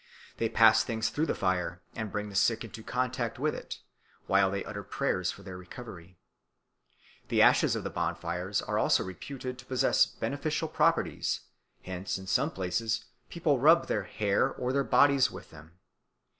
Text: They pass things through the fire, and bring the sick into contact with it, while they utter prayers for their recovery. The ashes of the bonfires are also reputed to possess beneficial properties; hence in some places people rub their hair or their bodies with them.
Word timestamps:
They 0.37 0.49
pass 0.49 0.83
things 0.83 1.09
through 1.09 1.27
the 1.27 1.35
fire, 1.35 1.83
and 1.95 2.11
bring 2.11 2.29
the 2.29 2.35
sick 2.35 2.63
into 2.63 2.81
contact 2.81 3.37
with 3.37 3.53
it, 3.53 3.81
while 4.25 4.49
they 4.49 4.65
utter 4.65 4.81
prayers 4.81 5.29
for 5.29 5.43
their 5.43 5.57
recovery. 5.59 6.17
The 7.27 7.43
ashes 7.43 7.75
of 7.75 7.83
the 7.83 7.91
bonfires 7.91 8.63
are 8.63 8.79
also 8.79 9.03
reputed 9.03 9.59
to 9.59 9.65
possess 9.67 10.07
beneficial 10.07 10.69
properties; 10.69 11.41
hence 11.83 12.17
in 12.17 12.25
some 12.25 12.49
places 12.49 13.05
people 13.29 13.59
rub 13.59 13.85
their 13.85 14.05
hair 14.05 14.51
or 14.51 14.73
their 14.73 14.83
bodies 14.83 15.29
with 15.29 15.51
them. 15.51 15.77